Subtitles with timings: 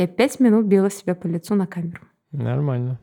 [0.00, 2.00] Я пять минут била себя по лицу на камеру.
[2.32, 2.98] Нормально.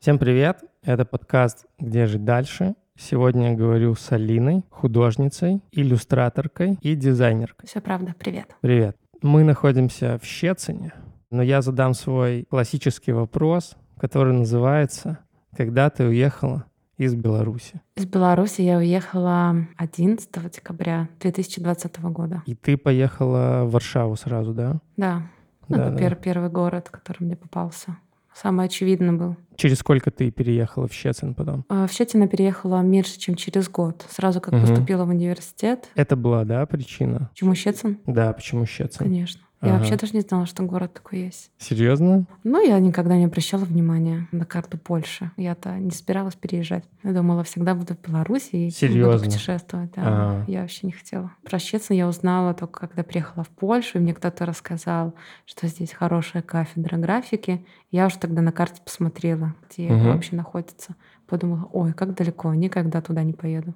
[0.00, 0.64] Всем привет!
[0.82, 2.74] Это подкаст «Где жить дальше?».
[2.98, 7.68] Сегодня я говорю с Алиной, художницей, иллюстраторкой и дизайнеркой.
[7.68, 8.56] Все правда, привет.
[8.62, 8.96] Привет!
[9.20, 10.94] Мы находимся в Щецине,
[11.30, 15.18] но я задам свой классический вопрос, который называется
[15.54, 16.64] «Когда ты уехала
[16.96, 22.42] из Беларуси?» Из Беларуси я уехала 11 декабря 2020 года.
[22.46, 24.80] И ты поехала в Варшаву сразу, да?
[24.96, 25.22] Да,
[25.68, 26.00] ну, Да, это да.
[26.02, 27.96] пер- первый город, который мне попался.
[28.34, 29.36] Самый очевидный был.
[29.54, 31.64] Через сколько ты переехала в Щецин потом?
[31.68, 34.04] А В Щетино переехала меньше, чем через год.
[34.10, 34.62] Сразу как Мгм.
[34.66, 35.88] поступила в университет.
[35.94, 37.28] Это была, да, причина?
[37.32, 38.00] Почему Щецин?
[38.06, 38.98] Да, почему Щецин?
[38.98, 39.42] Конечно.
[39.64, 39.78] Я Ага.
[39.78, 41.50] вообще даже не знала, что город такой есть.
[41.58, 42.26] Серьезно?
[42.42, 45.30] Ну, я никогда не обращала внимания на карту Польши.
[45.36, 46.84] Я-то не собиралась переезжать.
[47.02, 49.26] Я думала, всегда буду в Беларуси и буду Серьезно?
[49.26, 49.90] путешествовать.
[49.96, 50.02] Да.
[50.04, 50.44] Ага.
[50.48, 51.32] Я вообще не хотела.
[51.44, 55.14] Про Щецин я узнала только, когда приехала в Польшу, и мне кто-то рассказал,
[55.46, 57.64] что здесь хорошая кафедра графики.
[57.90, 60.12] Я уже тогда на карте посмотрела, где Мгм.
[60.12, 60.94] вообще находится.
[61.26, 63.74] Подумала, ой, как далеко, никогда туда не поеду.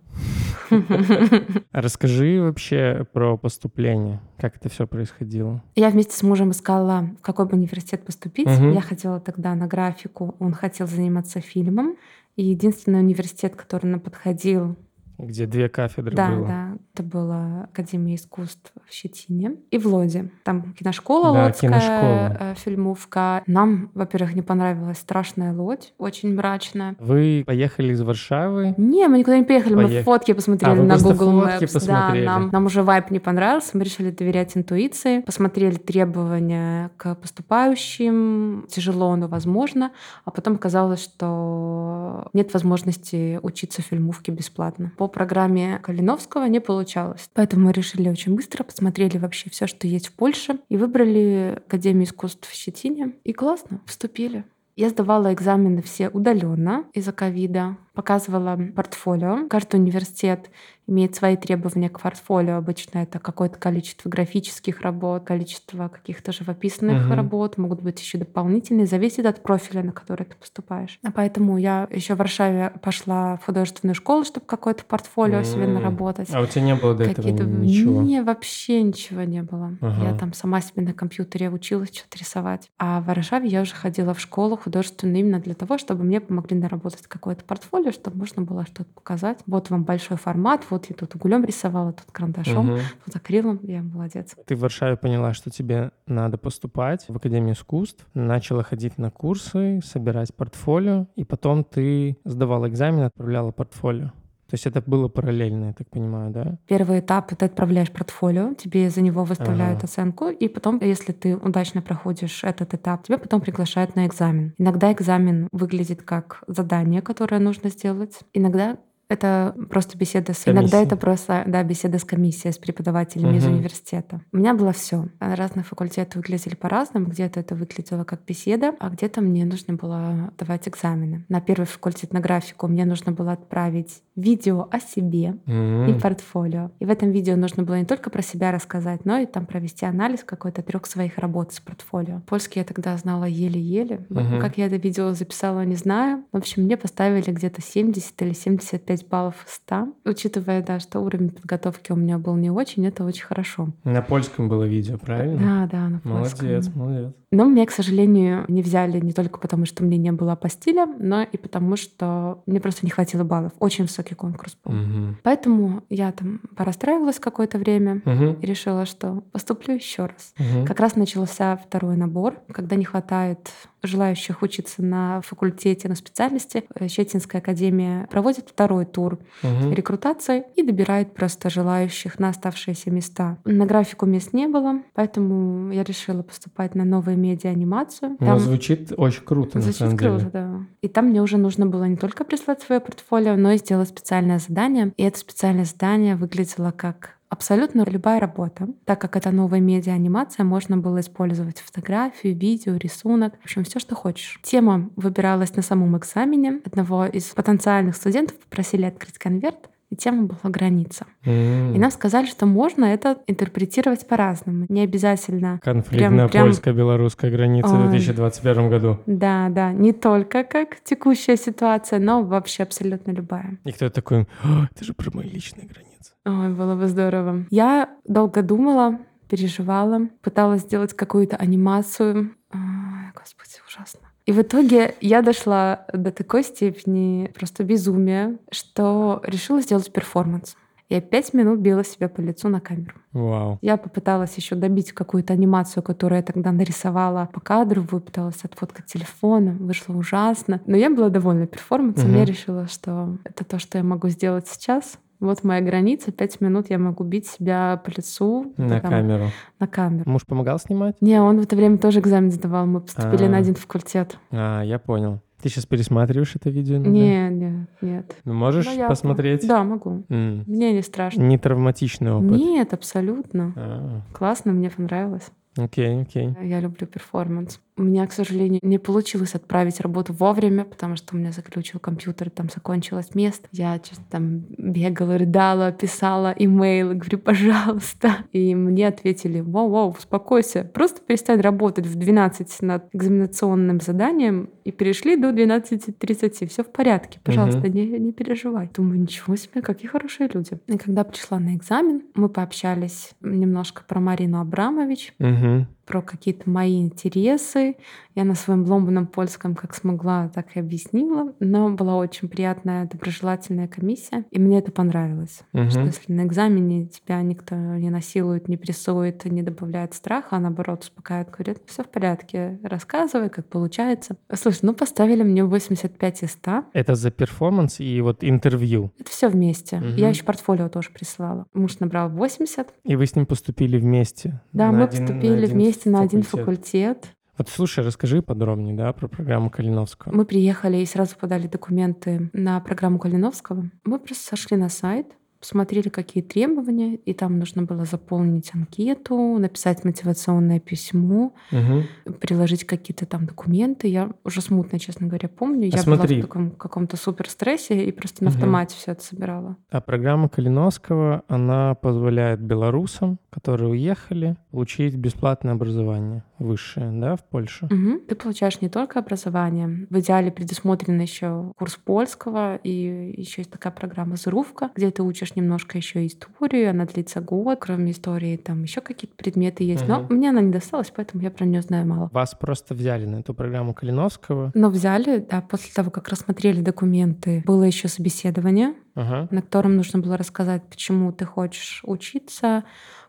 [1.72, 5.62] Расскажи вообще про поступление, как это все происходило.
[5.74, 8.48] Я вместе с мужем искала, в какой бы университет поступить.
[8.48, 11.96] Я хотела тогда на графику, он хотел заниматься фильмом.
[12.36, 14.76] И единственный университет, который нам подходил,
[15.18, 16.46] Где две кафедры да, было.
[16.46, 20.30] да, это была Академия искусств в Щетине и в Лоде.
[20.44, 22.36] Там киношкола Да, лодская, киношкола.
[22.40, 23.42] э, фильмовка.
[23.48, 26.94] Нам, во-первых, не понравилась страшная лодь, очень мрачная.
[27.00, 28.74] Вы поехали из Варшавы.
[28.76, 31.60] Не, мы никуда не поехали, мы Поех- фотки посмотрели А, на Google Maps.
[31.72, 32.24] посмотрели.
[32.24, 38.66] Да, нам, нам уже вайп не понравился, мы решили доверять интуиции, посмотрели требования к поступающим,
[38.68, 39.90] тяжело, но возможно,
[40.24, 44.92] а потом оказалось, что нет возможности учиться фильмовке бесплатно.
[44.96, 47.28] По программе Калиновского не получалось.
[47.34, 52.04] Поэтому мы решили очень быстро, посмотрели вообще все, что есть в Польше, и выбрали Академию
[52.04, 53.14] искусств в Щетине.
[53.24, 54.44] И классно, вступили.
[54.76, 59.48] Я сдавала экзамены все удаленно из-за ковида, показывала портфолио.
[59.48, 60.50] Каждый университет
[60.86, 62.56] имеет свои требования к портфолио.
[62.56, 67.14] Обычно это какое-то количество графических работ, количество каких-то живописных Мгм.
[67.14, 70.98] работ, могут быть еще дополнительные, зависит от профиля, на который ты поступаешь.
[71.04, 75.74] А поэтому я еще в Варшаве пошла в художественную школу, чтобы какое-то портфолио себе М.
[75.74, 76.32] наработать.
[76.32, 77.44] А у тебя не было до этого Какие-то...
[77.44, 78.00] ничего?
[78.00, 79.76] Не, вообще ничего не было.
[79.80, 80.04] Ага.
[80.04, 82.70] Я там сама себе на компьютере училась что-то рисовать.
[82.78, 86.56] А в Варшаве я уже ходила в школу художественную именно для того, чтобы мне помогли
[86.56, 89.38] наработать какое-то портфолио, чтобы можно было что-то показать.
[89.46, 92.80] Вот вам большой формат, вот я тут углем рисовала, тут карандашом, Мгм.
[93.04, 93.60] тут акрилом.
[93.62, 94.34] Я молодец.
[94.46, 99.80] Ты в Варшаве поняла, что тебе надо поступать в Академию искусств, начала ходить на курсы,
[99.84, 104.12] собирать портфолио, и потом ты сдавала экзамен, отправляла портфолио.
[104.48, 106.58] То есть это было параллельно, я так понимаю, да?
[106.66, 109.84] Первый этап— ты отправляешь портфолио, тебе за него выставляют Ага.
[109.84, 114.54] оценку, и потом, если ты удачно проходишь этот этап, тебя потом приглашают на экзамен.
[114.56, 118.18] Иногда экзамен выглядит как задание, которое нужно сделать.
[118.32, 120.46] Иногда это просто беседа с...
[120.46, 120.86] Иногда Комиссия.
[120.86, 123.54] это просто, да, беседа с комиссией, с преподавателями из Мгм.
[123.54, 124.20] университета.
[124.32, 125.06] У меня было все.
[125.18, 127.06] Разные факультеты выглядели по-разному.
[127.06, 131.24] Где-то это выглядело как беседа, а где-то мне нужно было давать экзамены.
[131.28, 136.00] На первый факультет на графику мне нужно было отправить видео о себе, и М.
[136.00, 136.70] портфолио.
[136.80, 139.86] И в этом видео нужно было не только про себя рассказать, но и там провести
[139.86, 142.20] анализ какой-то трех своих работ с портфолио.
[142.26, 144.04] Польский я тогда знала еле-еле.
[144.10, 144.40] Мгм.
[144.40, 146.24] Как я это видео записала, не знаю.
[146.32, 149.88] В общем, мне поставили где-то 70 или 75 баллов из 100.
[150.04, 153.68] Учитывая, да, что уровень подготовки у меня был не очень, это очень хорошо.
[153.84, 155.66] На польском было видео, правильно?
[155.68, 156.46] Да, да, на польском.
[156.48, 157.12] Молодец, молодец.
[157.30, 161.22] Но меня, к сожалению, не взяли не только потому, что мне не было апостиля, но
[161.22, 163.52] и потому, что мне просто не хватило баллов.
[163.58, 164.72] Очень высокий конкурс был.
[164.72, 165.18] Мгм.
[165.22, 168.34] Поэтому я там порастраивалась какое-то время Мгм.
[168.40, 170.32] и решила, что поступлю еще раз.
[170.38, 170.64] Мгм.
[170.66, 173.50] Как раз начался второй набор, когда не хватает
[173.82, 176.64] желающих учиться на факультете, на специальности.
[176.74, 179.72] э, Щетинская академия проводит второй тур Мгм.
[179.72, 183.38] рекрутации и добирает просто желающих на оставшиеся места.
[183.44, 188.16] На графику мест не было, поэтому я решила поступать на новые медиа-анимацию.
[188.18, 190.30] Ну, звучит очень круто, на Звучит самом круто, деле.
[190.32, 190.60] да.
[190.82, 194.38] И там мне уже нужно было не только прислать свое портфолио, но и сделать специальное
[194.38, 194.92] задание.
[194.96, 198.68] И это специальное задание выглядело как абсолютно любая работа.
[198.84, 203.94] Так как это новая медиа-анимация, можно было использовать фотографию, видео, рисунок, в общем, все, что
[203.94, 204.38] хочешь.
[204.42, 206.60] Тема выбиралась на самом экзамене.
[206.64, 211.06] Одного из потенциальных студентов попросили открыть конверт, и тема была граница.
[211.24, 211.74] М.
[211.74, 214.66] И нам сказали, что можно это интерпретировать по-разному.
[214.68, 217.88] Не обязательно Конфликт прям- на прям- польско-белорусской границе в Ой.
[217.88, 218.98] 2021 году.
[219.06, 223.56] Да, да, не только как текущая ситуация, но вообще абсолютно любая.
[223.64, 225.87] И кто такой, «А, это же про мои личные границы.
[226.28, 227.46] Ой, было бы здорово.
[227.50, 228.98] Я долго думала,
[229.28, 232.32] переживала, пыталась сделать какую-то анимацию.
[232.52, 234.00] Ой, господи, ужасно.
[234.26, 240.54] И в итоге я дошла до такой степени просто безумия, что решила сделать перформанс.
[240.90, 242.94] Я пять минут била себя по лицу на камеру.
[243.12, 243.58] Вау.
[243.60, 249.58] Я попыталась еще добить какую-то анимацию, которую я тогда нарисовала по кадру, попыталась отфоткать телефоном,
[249.66, 250.62] вышло ужасно.
[250.66, 252.18] Но я была довольна перформансом, Мгм.
[252.18, 254.98] я решила, что это то, что я могу сделать сейчас.
[255.20, 259.26] Вот моя граница, пять минут я могу бить себя по лицу На там, камеру.
[259.58, 260.08] на камеру.
[260.10, 260.96] Муж помогал снимать?
[261.00, 263.28] Не, он в это время тоже экзамен сдавал, мы поступили А.
[263.28, 264.16] на один факультет.
[264.30, 265.20] А, я понял.
[265.42, 266.76] Ты сейчас пересматриваешь это видео?
[266.76, 266.90] иногда?
[266.90, 268.16] Нет, нет, нет.
[268.24, 269.46] Ну, можешь Ну, я- посмотреть?
[269.46, 270.04] Да, могу.
[270.08, 270.42] М.
[270.46, 271.22] Мне не страшно.
[271.22, 272.30] Не травматичный опыт.
[272.32, 273.52] Нет, абсолютно.
[273.56, 275.30] А, Классно, мне понравилось.
[275.56, 276.36] окей, окей.
[276.42, 277.60] Я люблю перформанс.
[277.78, 282.28] У меня, к сожалению, не получилось отправить работу вовремя, потому что у меня заключил компьютер,
[282.28, 283.48] там закончилось место.
[283.52, 288.16] Я что-то там бегала, рыдала, писала имейлы, говорю, пожалуйста.
[288.32, 295.16] И мне ответили, вау-вау, успокойся, просто перестань работать в 12 над экзаменационным заданием и перешли
[295.16, 296.48] до 12.30.
[296.48, 297.72] Все в порядке, пожалуйста, Мгм.
[297.72, 298.70] не, не переживай.
[298.74, 300.58] Думаю, ничего себе, какие хорошие люди.
[300.66, 305.68] И когда пришла на экзамен, мы пообщались немножко про Марину Абрамович, Мгм.
[305.88, 307.76] Про какие-то мои интересы.
[308.14, 311.32] Я на своем ломаном польском как смогла, так и объяснила.
[311.40, 314.26] Но была очень приятная, доброжелательная комиссия.
[314.30, 315.40] И мне это понравилось.
[315.54, 315.70] Мгм.
[315.70, 320.82] Что если на экзамене тебя никто не насилует, не прессует, не добавляет страха, а наоборот
[320.82, 324.16] успокаивает, говорит, все в порядке, рассказывай, как получается.
[324.34, 326.64] Слушай, ну поставили мне 85 из 100.
[326.74, 328.92] Это за перформанс и вот интервью.
[328.98, 329.78] Это все вместе.
[329.78, 329.94] Мгм.
[329.96, 331.46] Я еще портфолио тоже присылала.
[331.54, 332.74] Муж набрал 80.
[332.84, 334.42] И вы с ним поступили вместе?
[334.52, 336.46] Да, мы один- поступили один вместе на один факультет.
[336.46, 337.14] факультет.
[337.38, 340.12] Вот слушай, расскажи подробнее, да, про программу Калиновского.
[340.12, 343.70] Мы приехали и сразу подали документы на программу Калиновского.
[343.84, 345.06] Мы просто сошли на сайт,
[345.40, 351.88] посмотрели, какие требования, и там нужно было заполнить анкету, написать мотивационное письмо, Мгм.
[352.20, 353.88] приложить какие-то там документы.
[353.88, 355.68] Я уже смутно, честно говоря, помню.
[355.72, 356.16] А Я смотри.
[356.16, 358.36] была в таком каком-то супер стрессе и просто на Мгм.
[358.36, 359.56] автомате все это собирала.
[359.70, 367.66] А программа Калиновского, она позволяет белорусам, которые уехали, получить бесплатное образование высшее, да, в Польше?
[367.70, 368.00] Мгм.
[368.08, 369.86] Ты получаешь не только образование.
[369.90, 375.27] В идеале предусмотрен еще курс польского, и еще есть такая программа «Зарувка», где ты учишь
[375.36, 377.58] немножко еще историю, она длится год.
[377.60, 379.86] Кроме истории, там еще какие-то предметы есть.
[379.86, 380.14] Но Мгм.
[380.16, 382.08] мне она не досталась, поэтому я про нее знаю мало.
[382.12, 384.50] Вас просто взяли на эту программу Калиновского.
[384.54, 389.28] Но взяли, да, после того, как рассмотрели документы, было еще собеседование, Ага.
[389.30, 392.64] на котором нужно было рассказать, почему ты хочешь учиться,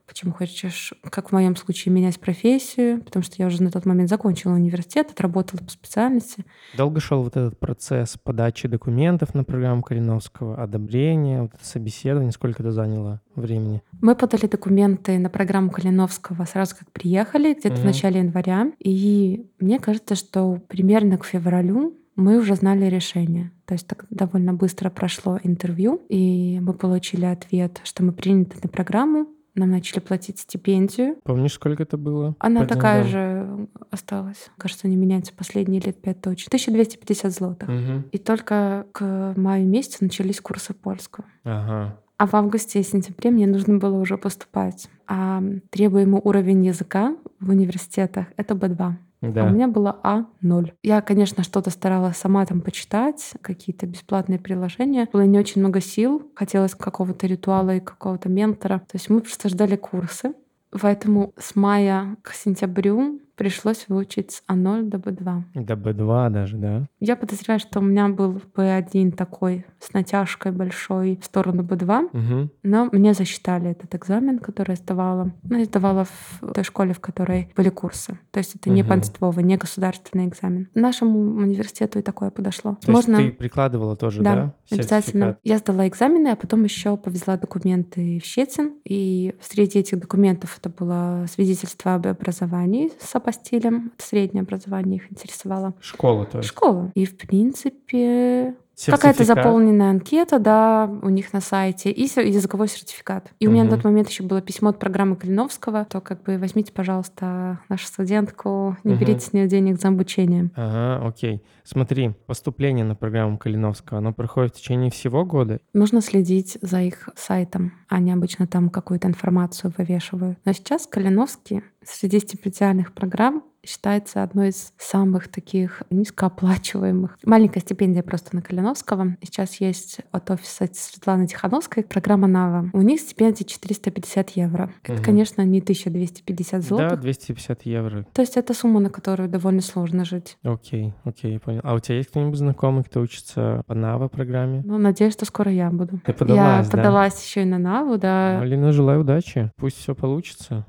[0.09, 4.09] почему хочешь, как в моем случае, менять профессию, потому что я уже на тот момент
[4.09, 6.43] закончила университет, отработала по специальности.
[6.75, 12.63] Долго шел вот этот процесс подачи документов на программу Калиновского, одобрения, вот это собеседование, сколько
[12.63, 13.81] это заняло времени?
[14.01, 17.87] Мы подали документы на программу Калиновского сразу как приехали, где-то в Мгм.
[17.87, 18.71] начале января.
[18.79, 23.51] И мне кажется, что примерно к февралю мы уже знали решение.
[23.65, 28.67] То есть так довольно быстро прошло интервью, и мы получили ответ, что мы приняты на
[28.67, 29.27] программу,
[29.59, 31.17] нам начали платить стипендию.
[31.23, 32.35] Помнишь, сколько это было?
[32.39, 33.11] Она по такая деньгам?
[33.11, 34.49] же осталась.
[34.57, 36.47] Кажется, не меняется последние лет пять точно.
[36.49, 37.69] 1250 злотых.
[37.69, 38.05] Мгм.
[38.11, 41.25] И только к маю месяцу начались курсы польского.
[41.43, 41.99] Ага.
[42.17, 44.89] А в августе и сентябре мне нужно было уже поступать.
[45.07, 48.95] А требуемый уровень языка в университетах— это B2.
[49.21, 49.43] Да.
[49.43, 50.71] А у меня было А0.
[50.81, 55.07] Я, конечно, что-то старалась сама там почитать, какие-то бесплатные приложения.
[55.11, 56.31] Было не очень много сил.
[56.35, 58.79] Хотелось какого-то ритуала и какого-то ментора.
[58.79, 60.33] То есть мы просто ждали курсы.
[60.71, 65.43] Поэтому с мая к сентябрю пришлось выучить с А0 до Б2.
[65.55, 66.85] До Б2 даже, да?
[66.99, 72.09] Я подозреваю, что у меня был Б1 такой с натяжкой большой в сторону Б2.
[72.11, 72.49] Угу.
[72.63, 75.31] Но мне засчитали этот экзамен, который я сдавала.
[75.43, 78.19] Ну, я сдавала в той школе, в которой были курсы.
[78.31, 78.89] То есть это не Мгм.
[78.89, 80.67] понстовый, не государственный экзамен.
[80.75, 82.77] Нашему университету и такое подошло.
[82.85, 83.15] То Можно...
[83.19, 84.35] есть ты прикладывала тоже, да?
[84.35, 85.37] Да, обязательно.
[85.45, 88.73] Я сдала экзамены, а потом еще повезла документы в Щецин.
[88.83, 93.91] И среди этих документов это было свидетельство об образовании с апостилем.
[93.95, 95.73] Это среднее образование их интересовало.
[95.79, 96.49] Школа, то есть.
[96.49, 96.91] Школа.
[96.95, 98.55] И, в принципе,
[98.85, 103.31] Какая-то заполненная анкета, да, у них на сайте, и языковой сертификат.
[103.39, 106.37] И у меня на тот момент еще было письмо от программы Калиновского, то как бы
[106.37, 108.99] возьмите, пожалуйста, нашу студентку, не Мгм.
[109.01, 110.49] берите с нее денег за обучение.
[110.55, 111.43] Ага, окей.
[111.63, 115.59] Смотри, поступление на программу Калиновского, оно проходит в течение всего года?
[115.73, 117.73] Нужно следить за их сайтом.
[117.89, 120.39] Они обычно там какую-то информацию вывешивают.
[120.45, 127.17] Но сейчас Калиновский среди стипендиальных программ считается одной из самых таких низкооплачиваемых.
[127.25, 129.17] Маленькая стипендия просто на Калиновского.
[129.21, 132.69] Сейчас есть от офиса Светланы Тихановской программа НАВА.
[132.73, 134.71] У них стипендия 450 евро.
[134.83, 135.03] Это, Мгм.
[135.03, 136.99] конечно, не 1250 Да, злотых.
[137.01, 138.05] 250 евро.
[138.13, 140.37] То есть это сумма, на которую довольно сложно жить.
[140.43, 141.61] Окей, окей, я понял.
[141.63, 144.61] А у тебя есть кто-нибудь знакомый, кто учится по НАВА программе?
[144.65, 145.99] Ну, надеюсь, что скоро я буду.
[146.05, 146.77] Ты подалась, я да?
[146.77, 148.39] подалась еще и на НАВу, да.
[148.39, 149.51] Алина, желаю удачи.
[149.57, 150.65] Пусть все получится.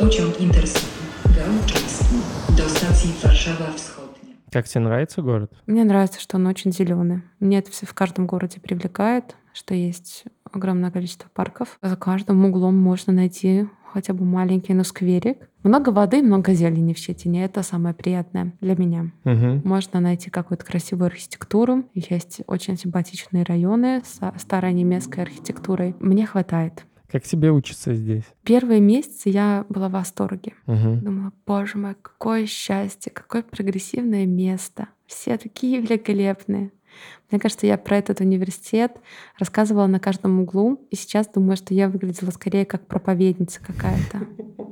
[0.00, 1.01] Pociąg Intercity
[1.42, 4.36] Do stacji Warszawa Wschodnia.
[4.52, 5.50] Как тебе нравится город?
[5.66, 7.22] Мне нравится, что он очень зеленый.
[7.40, 11.78] Мне это все в каждом городе привлекает, что есть огромное количество парков.
[11.82, 15.48] За каждым углом можно найти хотя бы маленький, но скверик.
[15.64, 17.44] Много воды, много зелени в Щетине.
[17.44, 19.10] Это самое приятное для меня.
[19.24, 19.62] Угу.
[19.64, 21.84] Можно найти какую-то красивую архитектуру.
[21.94, 25.96] Есть очень симпатичные районы с старой немецкой архитектурой.
[25.98, 26.84] Мне хватает.
[27.12, 28.24] Как тебе учиться здесь?
[28.42, 30.54] Первые месяцы я была в восторге.
[30.66, 31.00] Угу.
[31.02, 34.88] Думала, боже мой, какое счастье, какое прогрессивное место.
[35.06, 36.72] Все такие великолепные.
[37.30, 38.96] Мне кажется, я про этот университет
[39.38, 44.26] рассказывала на каждом углу, и сейчас думаю, что я выглядела скорее как проповедница какая-то.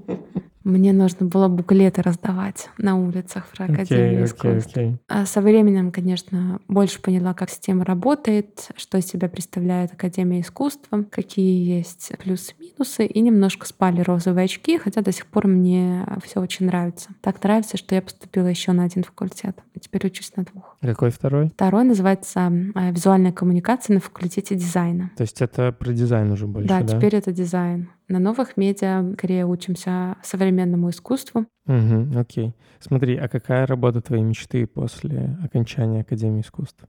[0.65, 4.77] Мне нужно было буклеты раздавать на улицах про Академию окей, искусств.
[4.77, 4.97] окей.
[5.09, 11.05] А Со временем, конечно, больше поняла, как система работает, что из себя представляет Академия искусства,
[11.11, 16.67] какие есть плюсы-минусы, и немножко спали розовые очки, хотя до сих пор мне все очень
[16.67, 17.11] нравится.
[17.23, 20.77] Так нравится, что я поступила еще на один факультет, теперь учусь на двух.
[20.81, 21.49] Какой второй?
[21.49, 25.11] Второй называется э, «Визуальная коммуникация на факультете дизайна».
[25.17, 26.97] То есть это про дизайн уже больше, да, да?
[26.97, 27.89] теперь это дизайн.
[28.11, 31.47] На новых медиа скорее учимся современному искусству.
[31.67, 32.57] Угу, окей.
[32.81, 36.85] Смотри, а какая работа твоей мечты после окончания Академии искусств?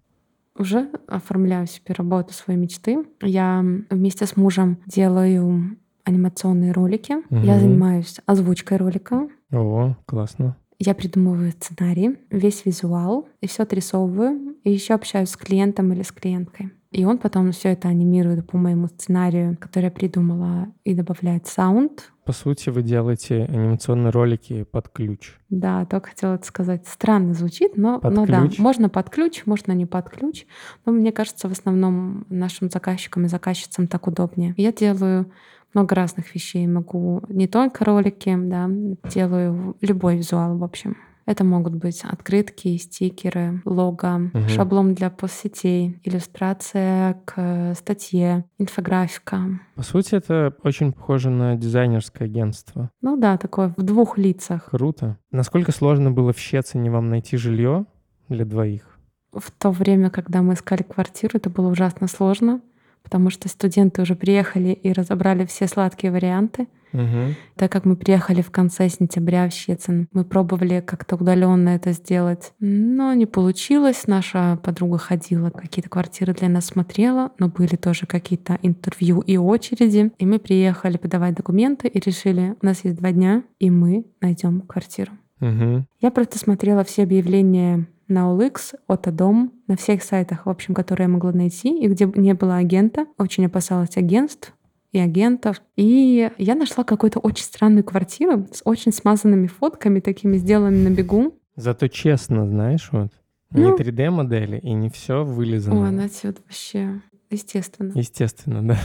[0.57, 3.05] Уже оформляю себе работу своей мечты.
[3.21, 7.17] Я вместе с мужем делаю анимационные ролики.
[7.29, 7.59] Я Мгм.
[7.59, 9.29] занимаюсь озвучкой ролика.
[9.51, 10.57] О, классно.
[10.79, 16.11] Я придумываю сценарий, весь визуал, и все отрисовываю, и еще общаюсь с клиентом или с
[16.11, 16.71] клиенткой.
[16.91, 22.11] И он потом все это анимирует по моему сценарию, который я придумала, и добавляет саунд.
[22.25, 25.35] По сути, вы делаете анимационные ролики под ключ.
[25.49, 26.85] Да, только хотела это сказать.
[26.87, 28.59] Странно звучит, но, Под но да, ключ?
[28.59, 30.45] можно под ключ, можно не под ключ.
[30.85, 34.53] Но мне кажется, в основном нашим заказчикам и заказчицам так удобнее.
[34.57, 35.31] Я делаю
[35.73, 36.67] много разных вещей.
[36.67, 38.69] Могу не только ролики, да,
[39.09, 40.97] делаю любой визуал, в общем.
[41.31, 44.49] Это могут быть открытки, стикеры, лого, Мгм.
[44.49, 49.39] шаблон для постсетей, иллюстрация к статье, инфографика.
[49.75, 52.91] По сути, это очень похоже на дизайнерское агентство.
[53.01, 54.71] Ну да, такое в двух лицах.
[54.71, 55.17] Круто.
[55.31, 57.85] Насколько сложно было в Щецине вам найти жилье
[58.27, 58.99] для двоих?
[59.31, 62.59] В то время, когда мы искали квартиру, это было ужасно сложно,
[63.03, 66.67] потому что студенты уже приехали и разобрали все сладкие варианты.
[66.93, 67.35] Угу.
[67.55, 72.53] Так как мы приехали в конце сентября в Щецин, мы пробовали как-то удаленно это сделать,
[72.59, 74.07] но не получилось.
[74.07, 80.11] Наша подруга ходила, какие-то квартиры для нас смотрела, но были тоже какие-то интервью и очереди.
[80.17, 84.61] И мы приехали подавать документы и решили, у нас есть два дня, и мы найдем
[84.61, 85.13] квартиру.
[85.39, 85.85] Угу.
[86.01, 91.09] Я просто смотрела все объявления на OLX, Отодом, на всех сайтах, в общем, которые я
[91.09, 93.05] могла найти, и где не было агента.
[93.17, 94.53] Очень опасалась агентств
[94.91, 95.61] и агентов.
[95.75, 101.37] И я нашла какую-то очень странную квартиру с очень смазанными фотками, такими сделанными на бегу.
[101.55, 103.11] Зато честно, знаешь, вот.
[103.51, 103.75] Не Ну.
[103.75, 105.81] 3D-модели и не все вылизано.
[105.81, 107.91] О, она отсюда вообще естественно.
[107.95, 108.79] Естественно, да.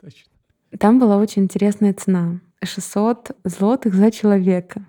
[0.00, 0.30] Точно.
[0.78, 2.40] Там была очень интересная цена.
[2.62, 4.84] 600 злотых за человека.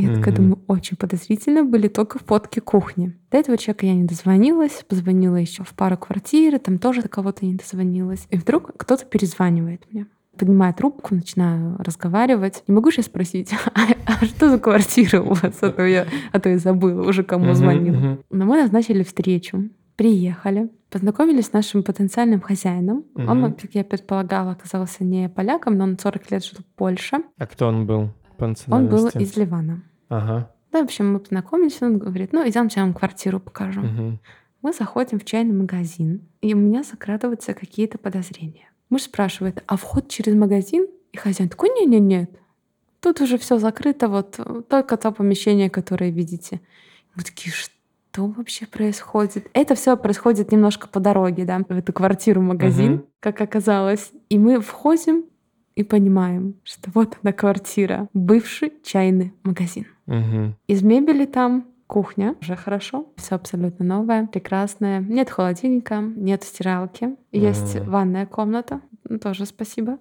[0.00, 0.42] Я такая Мгм.
[0.42, 3.16] думаю, очень подозрительно были только фотки кухни.
[3.30, 7.44] До этого человека я не дозвонилась, позвонила еще в пару квартир, там тоже до кого-то
[7.44, 8.26] не дозвонилась.
[8.30, 10.06] И вдруг кто-то перезванивает мне.
[10.38, 12.62] Поднимаю трубку, начинаю разговаривать.
[12.66, 15.58] Не могу сейчас спросить, а, а что за квартира у вас?
[15.60, 17.96] А то я, а то я забыла уже, кому Мгм, звонила.
[17.96, 18.18] мгм.
[18.30, 23.04] Но мы назначили встречу, приехали, познакомились с нашим потенциальным хозяином.
[23.14, 23.52] Он, Мгм.
[23.54, 27.18] как я предполагала, оказался не поляком, но он 40 лет жил в Польше.
[27.36, 29.82] А кто он был по Он был из Ливана.
[30.10, 30.50] Ага.
[30.72, 33.80] Да, в общем, мы познакомились, он говорит, ну, идемте, я вам квартиру покажу.
[33.80, 34.18] мгм.
[34.62, 38.68] Мы заходим в чайный магазин, и у меня закрадываются какие-то подозрения.
[38.90, 40.86] Муж спрашивает, а вход через магазин?
[41.12, 42.30] И хозяин такой, не-не-нет,
[43.00, 44.38] тут уже все закрыто, вот
[44.68, 46.60] только то помещение, которое видите.
[47.14, 49.48] Мы такие, что вообще происходит?
[49.54, 53.04] Это все происходит немножко по дороге, да, в эту квартиру-магазин, Мгм.
[53.20, 54.12] как оказалось.
[54.28, 55.24] И мы входим
[55.80, 59.86] и понимаем, что вот она квартира, бывший чайный магазин.
[60.06, 60.54] Мгм.
[60.66, 65.00] Из мебели там кухня, уже хорошо, все абсолютно новое, прекрасное.
[65.00, 67.90] Нет холодильника, нет стиралки, есть Мгм.
[67.90, 69.98] ванная комната, ну, тоже спасибо.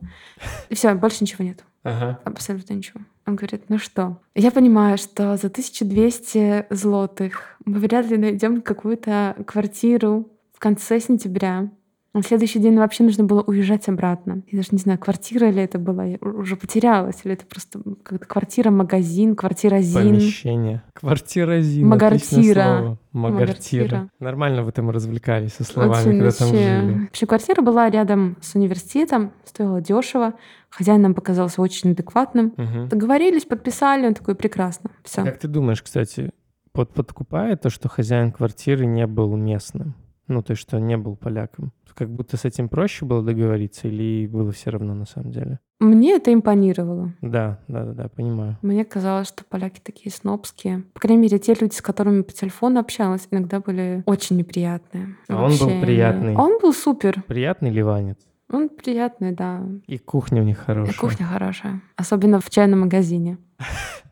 [0.70, 1.64] И все, больше ничего нет.
[1.84, 2.20] Ага.
[2.26, 3.00] Абсолютно ничего.
[3.26, 4.18] Он говорит, ну что?
[4.36, 11.70] Я понимаю, что за 1200 злотых мы вряд ли найдем какую-то квартиру в конце сентября.
[12.12, 14.42] На следующий день вообще нужно было уезжать обратно.
[14.48, 18.26] Я даже не знаю, квартира ли это была, я уже потерялась, или это просто как-то
[18.26, 20.10] квартира-магазин, квартира-зин.
[20.10, 20.82] Помещение.
[20.94, 21.88] Квартира-зин.
[21.88, 22.98] Магартира.
[23.12, 23.40] Магартира.
[23.40, 24.10] Магартира.
[24.20, 26.82] Нормально вы там развлекались со словами, Очень когда там вообще.
[26.82, 27.00] жили.
[27.06, 30.34] Вообще квартира была рядом с университетом, стоила дешево.
[30.70, 32.54] Хозяин нам показался очень адекватным.
[32.58, 32.90] Мгм.
[32.90, 35.24] Договорились, подписали, он такой, прекрасно, все.
[35.24, 36.32] Как ты думаешь, кстати,
[36.72, 39.94] под подкупает то, что хозяин квартиры не был местным?
[40.28, 41.72] Ну, то есть, что не был поляком.
[42.00, 45.60] Как будто с этим проще было договориться или было все равно на самом деле?
[45.82, 47.14] Мне это импонировало.
[47.22, 48.58] Да, да, да, да, понимаю.
[48.62, 50.84] Мне казалось, что поляки такие снобские.
[50.94, 55.18] По крайней мере, те люди, с которыми по телефону общалась, иногда были очень неприятные.
[55.28, 56.36] А он был Вообще, приятный?
[56.38, 57.22] Он был супер.
[57.28, 58.18] Приятный ливанец.
[58.50, 59.62] Он приятный, да.
[59.86, 60.96] И кухня у них И хорошая.
[60.98, 61.82] кухня хорошая.
[61.98, 63.38] Особенно в чайном магазине.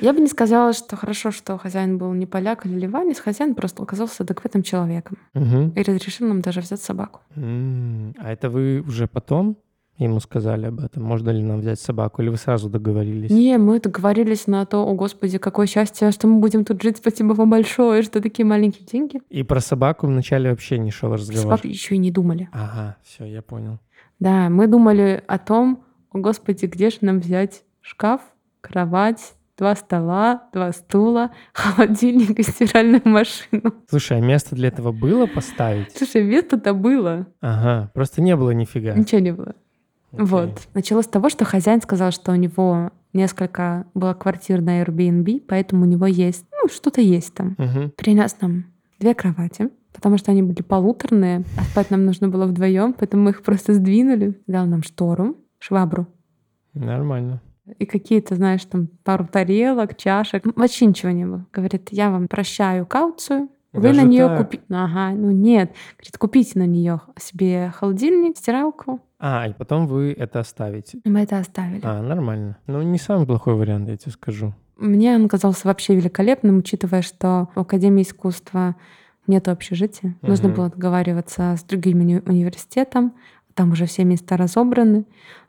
[0.00, 3.18] Я бы не сказала, что хорошо, что хозяин был не поляк или ливанец.
[3.18, 5.18] Хозяин просто оказался адекватным человеком.
[5.34, 5.70] Мгм.
[5.70, 7.20] И разрешил нам даже взять собаку.
[7.36, 9.56] А это вы уже потом
[9.98, 11.02] ему сказали об этом?
[11.02, 12.22] Можно ли нам взять собаку?
[12.22, 13.30] Или вы сразу договорились?
[13.30, 17.32] Не, мы договорились на то, о господи, какое счастье, что мы будем тут жить, спасибо
[17.34, 19.20] вам большое, что такие маленькие деньги.
[19.28, 21.42] И про собаку вначале вообще не шел разговор?
[21.42, 22.48] Собаку еще и не думали.
[22.52, 23.78] Ага, все, я понял.
[24.18, 28.20] Да, мы думали о том, о господи, где же нам взять шкаф,
[28.60, 33.72] кровать, два стола, два стула, холодильник и стиральную машину.
[33.88, 35.96] Слушай, а место для этого было поставить?
[35.96, 38.94] Слушай, место-то было, Ага, просто не было нифига.
[38.94, 39.54] ничего не было.
[40.10, 40.26] Окей.
[40.26, 40.62] Вот.
[40.74, 45.84] Началось с того, что хозяин сказал, что у него несколько было квартир на Airbnb, поэтому
[45.84, 47.54] у него есть, ну, что-то есть там.
[47.56, 47.92] Мгм.
[47.96, 48.64] Принес нам
[48.98, 53.30] две кровати, потому что они были полуторные, а спать нам нужно было вдвоем, поэтому мы
[53.30, 54.40] их просто сдвинули.
[54.48, 56.08] Дал нам штору, швабру
[56.74, 57.40] Нормально.
[57.78, 60.44] И какие-то, знаешь, там пару тарелок, чашек.
[60.56, 61.46] Вообще ничего не было.
[61.52, 64.38] Говорит, я вам прощаю кауцию, вы Даже на нее так?
[64.38, 64.64] купите.
[64.70, 65.72] Ага, ну нет.
[65.96, 69.00] Говорит, купите на нее себе холодильник, стиралку.
[69.18, 70.98] А, и потом вы это оставите.
[71.04, 71.80] Мы это оставили.
[71.84, 72.58] А, нормально.
[72.66, 74.52] Ну, не самый плохой вариант, я тебе скажу.
[74.76, 78.74] Мне он казался вообще великолепным, учитывая, что в Академии искусства
[79.28, 80.16] нет общежития.
[80.22, 80.56] Нужно Мгм.
[80.56, 83.14] было договариваться с другим уни- университетом.
[83.54, 85.04] Там уже все места разобраны.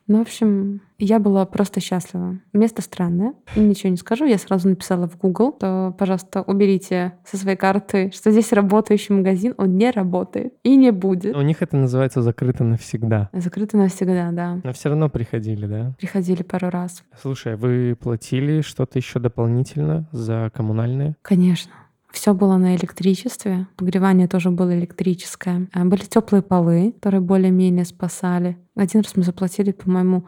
[0.08, 2.39] Ну, в общем, я была просто счастлива.
[2.52, 3.34] Место странное.
[3.56, 4.26] Ничего не скажу.
[4.26, 9.54] Я сразу написала в Google, то, пожалуйста, уберите со своей карты, что здесь работающий магазин.
[9.58, 11.36] Он не работает и не будет.
[11.36, 13.30] У них это называется закрыто навсегда.
[13.34, 14.60] Закрыто навсегда, да.
[14.63, 15.94] Но все равно приходили, да?
[15.98, 17.04] Приходили пару раз.
[17.22, 21.16] Слушай, а вы платили что-то еще дополнительно за коммунальные?
[21.22, 21.72] Конечно.
[22.13, 23.67] Все было на электричестве.
[23.76, 25.67] Погревание тоже было электрическое.
[25.73, 28.56] А Были теплые полы, которые более-менее спасали.
[28.76, 30.26] Один раз мы заплатили, по-моему,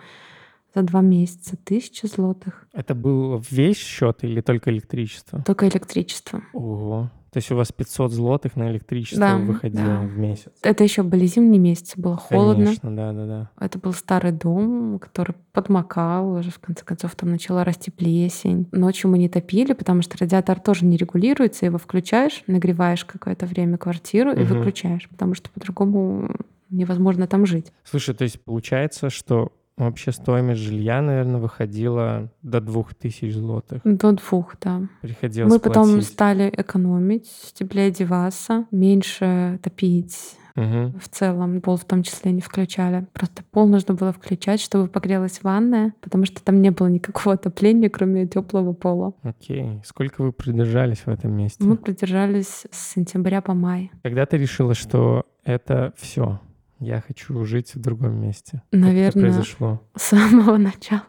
[0.74, 2.68] за два месяца тысячу злотых.
[2.74, 5.44] Это был весь счет или только электричество?
[5.44, 6.42] Только электричество.
[6.54, 7.12] Ого.
[7.36, 10.00] То есть у вас 500 злотых на электричество Да, выходило да.
[10.04, 10.54] в месяц?
[10.62, 12.64] Это еще были зимние месяцы, было холодно.
[12.64, 13.50] Конечно, да, да, да.
[13.60, 18.70] Это был старый дом, который подмокал, уже в конце концов там начала расти плесень.
[18.72, 23.78] Ночью мы не топили, потому что радиатор тоже не регулируется, его включаешь, нагреваешь какое-то время
[23.78, 24.54] квартиру и Мгм.
[24.56, 26.34] выключаешь, потому что по-другому
[26.70, 27.74] невозможно там жить.
[27.84, 33.82] Слушай, то есть получается, что вообще стоимость жилья, наверное, выходила до 2000 злотых.
[33.84, 34.84] До двух, да.
[35.02, 36.08] Приходилось Мы потом платить.
[36.08, 40.38] стали экономить, теплее одеваться, меньше топить.
[40.56, 40.98] Мгм.
[41.00, 43.06] В целом пол в том числе не включали.
[43.12, 47.90] Просто пол нужно было включать, чтобы погрелась ванная, потому что там не было никакого отопления,
[47.90, 49.14] кроме теплого пола.
[49.22, 49.82] Окей.
[49.84, 51.62] Сколько вы продержались в этом месте?
[51.62, 53.92] Мы продержались с сентября по май.
[54.02, 56.40] Когда ты решила, что это все,
[56.80, 58.62] я хочу жить в другом месте?
[58.72, 59.82] Наверное, произошло?
[59.96, 61.04] с самого начала.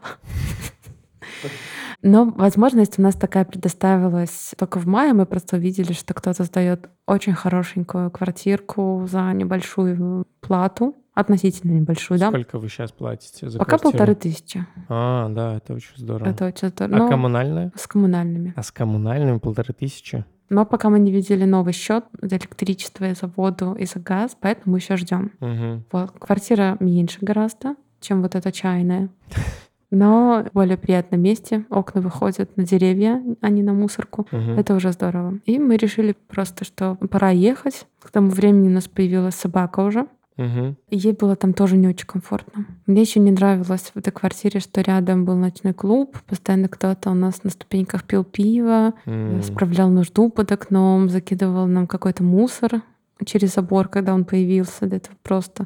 [2.03, 5.13] Но возможность у нас такая предоставилась только в мае.
[5.13, 12.27] Мы просто увидели, что кто-то сдает очень хорошенькую квартирку за небольшую плату, относительно небольшую, да?
[12.29, 13.91] Сколько вы сейчас платите за Пока квартиру?
[13.91, 14.65] полторы тысячи.
[14.87, 16.29] А, да, это очень здорово.
[16.29, 16.95] Это очень здорово.
[16.95, 17.71] А Но коммунальная?
[17.75, 18.53] с коммунальными.
[18.55, 20.23] А с коммунальными полторы тысячи?
[20.49, 24.37] Но пока мы не видели новый счет за электричество и за воду и за газ,
[24.39, 25.31] поэтому мы еще ждем.
[25.41, 25.83] Угу.
[25.91, 26.11] Вот.
[26.19, 29.09] Квартира меньше гораздо, чем вот эта чайная.
[29.89, 31.65] Но в более приятном месте.
[31.69, 34.27] Окна выходят на деревья, а не на мусорку.
[34.31, 35.39] Это уже здорово.
[35.45, 37.87] И мы решили просто, что пора ехать.
[38.01, 40.07] К тому времени у нас появилась собака уже.
[40.37, 40.75] Угу.
[40.89, 42.65] И ей было там тоже не очень комфортно.
[42.85, 46.17] Мне еще не нравилось в этой квартире, что рядом был ночной клуб.
[46.27, 48.93] Постоянно кто-то у нас на ступеньках пил пиво,
[49.41, 52.81] справлял нужду под окном, закидывал нам какой-то мусор
[53.25, 54.85] через забор, когда он появился.
[54.85, 55.65] Это просто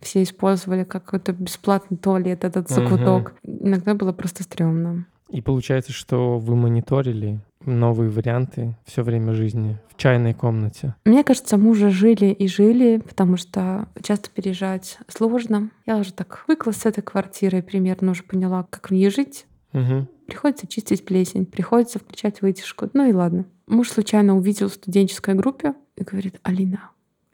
[0.00, 3.34] все использовали как какой-то бесплатный туалет, этот закуток.
[3.42, 5.06] Иногда было просто стрёмно.
[5.30, 10.94] И получается, что вы мониторили новые варианты все время жизни в чайной комнате.
[11.04, 15.70] Мне кажется, мы уже жили и жили, потому что часто переезжать сложно.
[15.86, 19.46] Я уже так выкла с этой квартиры, примерно уже поняла, как в ней жить.
[19.72, 20.08] Мгм.
[20.26, 22.88] Приходится чистить плесень, приходится включать вытяжку.
[22.92, 23.44] Ну и ладно.
[23.66, 26.90] Муж случайно увидел в студенческой группе и говорит, Алина,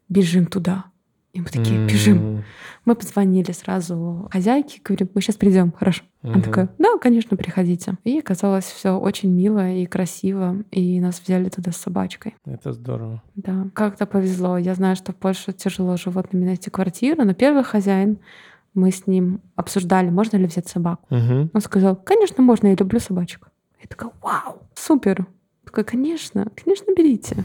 [0.09, 0.87] бежим туда.
[1.33, 2.43] И мы такие, бежим.
[2.85, 6.03] Мы позвонили сразу хозяйке, говорим, мы сейчас придем, хорошо.
[6.23, 7.95] Она такая, да, конечно, приходите.
[8.05, 12.35] И оказалось все очень мило и красиво, и нас взяли туда с собачкой.
[12.45, 13.23] Это здорово.
[13.37, 14.59] Да, как-то повезло.
[14.59, 18.19] Я знаю, что в Польше тяжело животными найти квартиру, но первый хозяин,
[18.75, 21.07] мы с ним обсуждали, можно ли взять собаку.
[21.11, 21.51] Мгм.
[21.53, 23.49] Он сказал, конечно, можно, я люблю собачек.
[23.81, 25.27] Я такая, вау, супер.
[25.64, 27.37] Такая, конечно, конечно, берите.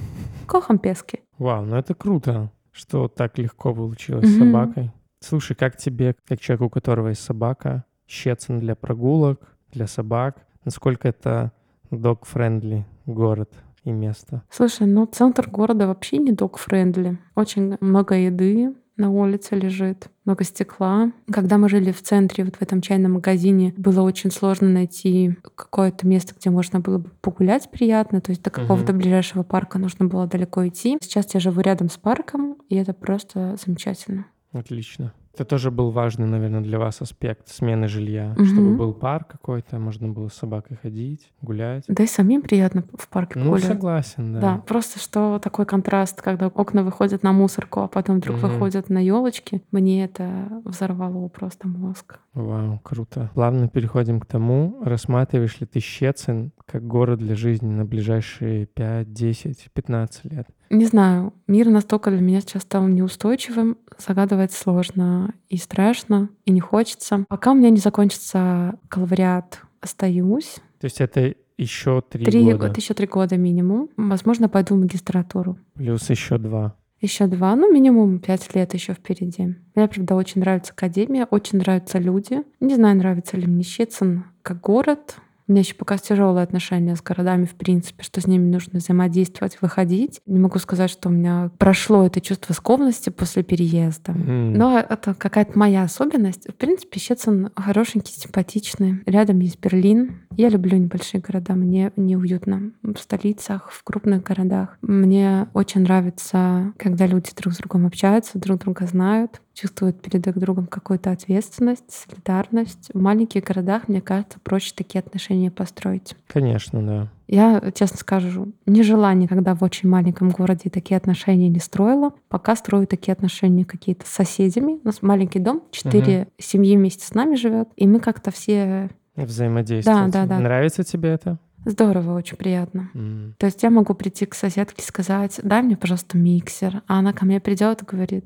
[0.48, 1.21] Кохам пески.
[1.38, 4.45] Вау, ну это круто, что так легко получилось с Мгм.
[4.51, 4.91] собакой.
[5.21, 9.39] Слушай, как тебе, как человеку, у которого есть собака, Щецин для прогулок,
[9.71, 11.51] для собак, насколько это
[11.89, 13.51] dog-friendly город
[13.83, 14.43] и место?
[14.49, 17.17] Слушай, ну центр города вообще не док-френдли.
[17.35, 21.12] Очень много еды на улице лежит, много стекла.
[21.31, 26.08] Когда мы жили в центре, вот в этом чайном магазине, было очень сложно найти какое-то
[26.08, 28.21] место, где можно было бы погулять приятно.
[28.21, 30.97] То есть до какого-то ближайшего парка нужно было далеко идти.
[31.01, 34.25] Сейчас я живу рядом с парком, и это просто замечательно.
[34.51, 35.13] Отлично.
[35.36, 38.45] Это тоже был важный, наверное, для вас аспект смены жилья, Мгм.
[38.45, 41.84] чтобы был парк какой-то, можно было с собакой ходить, гулять.
[41.89, 43.65] Да и самим приятно в парке Ну, гулять.
[43.65, 44.39] согласен, да.
[44.39, 48.48] Да, просто что такой контраст, когда окна выходят на мусорку, а потом вдруг Мгм.
[48.48, 52.19] выходят на елочки, мне это взорвало просто мозг.
[52.34, 53.30] Вау, круто.
[53.34, 59.12] Плавно переходим к тому, рассматриваешь ли ты Щецин как город для жизни на ближайшие 5,
[59.12, 60.48] 10, 15 лет?
[60.69, 66.60] Не знаю, мир настолько для меня сейчас стал неустойчивым, загадывать сложно и страшно, и не
[66.60, 67.25] хочется.
[67.30, 70.56] Пока у меня не закончится бакалавриат, остаюсь.
[70.80, 73.89] То есть это еще три, Три, года, вот еще три года минимум.
[73.95, 75.58] Возможно, пойду в магистратуру.
[75.75, 76.75] плюс еще два.
[77.01, 79.56] Еще два, ну минимум пять лет еще впереди.
[79.75, 82.41] Мне, правда, очень нравится академия, очень нравятся люди.
[82.60, 85.17] Не знаю, нравится ли мне Щецин как город.
[85.47, 89.62] У меня еще пока тяжелые отношения с городами, в принципе, что с ними нужно взаимодействовать,
[89.62, 90.19] выходить.
[90.25, 94.13] Не могу сказать, что у меня прошло это чувство скованности после переезда.
[94.13, 96.49] М, Но это какая-то моя особенность.
[96.49, 99.01] В принципе, Щецин хорошенький, симпатичный.
[99.05, 100.21] Рядом есть Берлин.
[100.36, 104.77] Я люблю небольшие города, мне неуютно в столицах, в крупных городах.
[104.81, 110.37] Мне очень нравится, когда люди друг с другом общаются, друг друга знают, чувствуют перед друг
[110.37, 112.89] другом какую-то ответственность, солидарность.
[112.93, 116.15] В маленьких городах, мне кажется, проще такие отношения построить.
[116.27, 117.07] Конечно, да.
[117.27, 122.11] Я, честно скажу, не жила никогда в очень маленьком городе такие отношения не строила.
[122.27, 124.73] Пока строю такие отношения какие-то с соседями.
[124.83, 130.11] У нас маленький дом, четыре семьи вместе с нами живет, и мы как-то все Взаимодействовать.
[130.11, 130.39] Да, да, да.
[130.39, 131.39] Нравится тебе это?
[131.65, 132.89] Здорово, очень приятно.
[132.93, 136.82] М, То есть я могу прийти к соседке и сказать, дай мне, пожалуйста, миксер.
[136.88, 138.25] А она ко мне придет и говорит,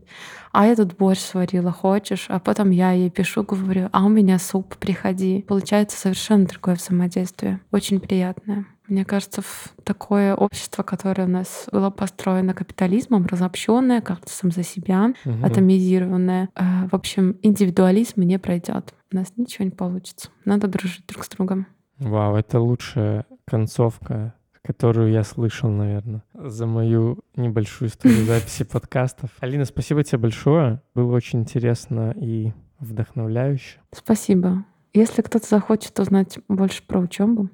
[0.52, 2.26] а я тут борщ сварила, хочешь?
[2.30, 5.46] А потом я ей пишу, говорю, а у меня суп, приходи.
[5.48, 7.62] Получается совершенно другое взаимодействие.
[7.72, 8.66] Очень приятное.
[8.88, 14.64] Мне кажется, в такое общество, которое у нас было построено капитализмом, разобщенное, как-то сам за
[14.64, 15.46] себя, мгм.
[15.46, 18.96] атомизированное, э, в общем, индивидуализм не пройдет.
[19.12, 20.30] У нас ничего не получится.
[20.44, 21.68] Надо дружить друг с другом.
[22.00, 29.32] Вау, это лучшая концовка, которую я слышал, наверное, за мою небольшую историю записи подкастов.
[29.42, 30.82] Алина, спасибо тебе большое.
[30.96, 33.80] Было очень интересно и вдохновляюще.
[33.92, 34.64] Спасибо.
[34.94, 37.50] Если кто-то захочет узнать больше про учебу,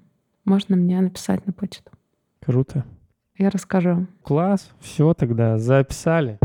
[0.45, 1.91] можно мне написать на почту.
[2.39, 2.85] Круто.
[3.37, 4.05] Я расскажу.
[4.21, 4.69] Класс.
[4.79, 6.37] Все тогда, записали.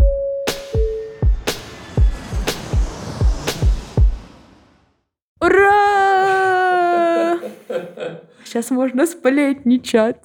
[5.39, 5.90] Ура!
[8.45, 10.17] Сейчас можно сплетничать.